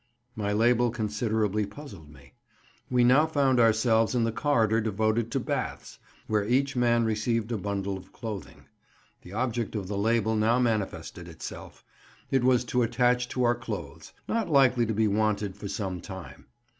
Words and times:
My 0.35 0.51
label 0.51 0.89
considerably 0.89 1.67
puzzled 1.67 2.09
me. 2.11 2.33
We 2.89 3.03
now 3.03 3.27
found 3.27 3.59
ourselves 3.59 4.15
in 4.15 4.23
the 4.23 4.31
corridor 4.31 4.81
devoted 4.81 5.29
to 5.31 5.39
baths, 5.39 5.99
where 6.25 6.43
each 6.43 6.75
man 6.75 7.05
received 7.05 7.51
a 7.51 7.57
bundle 7.59 7.99
of 7.99 8.11
clothing. 8.11 8.65
The 9.21 9.33
object 9.33 9.75
of 9.75 9.87
the 9.87 9.99
label 9.99 10.35
now 10.35 10.57
manifested 10.57 11.27
itself; 11.27 11.83
it 12.31 12.43
was 12.43 12.63
to 12.63 12.81
attach 12.81 13.29
to 13.29 13.43
our 13.43 13.53
clothes—not 13.53 14.49
likely 14.49 14.87
to 14.87 14.93
be 14.95 15.07
wanted 15.07 15.55
for 15.55 15.67
some 15.67 15.99
time. 16.01 16.47